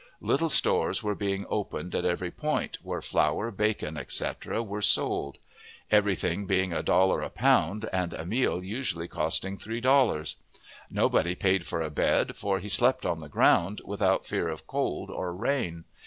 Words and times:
Little 0.21 0.49
stores 0.49 1.03
were 1.03 1.13
being 1.13 1.45
opened 1.47 1.93
at 1.93 2.05
every 2.05 2.31
point, 2.31 2.79
where 2.81 3.03
flour, 3.03 3.51
bacon, 3.51 3.97
etc., 3.97 4.63
were 4.63 4.81
sold; 4.81 5.37
every 5.91 6.15
thing 6.15 6.47
being 6.47 6.73
a 6.73 6.81
dollar 6.81 7.21
a 7.21 7.29
pound, 7.29 7.87
and 7.93 8.11
a 8.11 8.25
meal 8.25 8.63
usually 8.63 9.07
costing 9.07 9.57
three 9.59 9.79
dollars. 9.79 10.37
Nobody 10.89 11.35
paid 11.35 11.67
for 11.67 11.83
a 11.83 11.91
bed, 11.91 12.35
for 12.35 12.57
he 12.57 12.67
slept 12.67 13.05
on 13.05 13.19
the 13.19 13.29
ground, 13.29 13.79
without 13.85 14.25
fear 14.25 14.49
of 14.49 14.65
cold 14.65 15.11
or 15.11 15.35
rain. 15.35 15.83